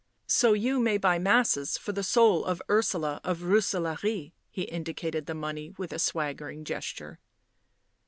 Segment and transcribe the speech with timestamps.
[0.25, 5.35] "So you may buy masses for the soul of Ursula of Rooselaare." He indicated the
[5.35, 7.19] money with a swagger ing gesture.